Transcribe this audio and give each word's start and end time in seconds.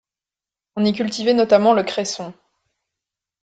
On 0.77 0.83
y 0.83 0.93
cultivait 0.93 1.35
notamment 1.35 1.75
le 1.75 1.83
cresson. 1.83 2.33